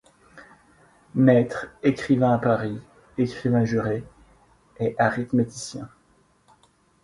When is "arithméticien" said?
4.97-5.87